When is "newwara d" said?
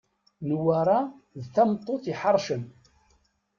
0.47-1.43